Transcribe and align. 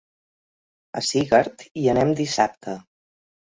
A 1.03 1.03
Segart 1.09 1.67
hi 1.83 1.87
anem 1.95 2.17
dissabte. 2.23 2.79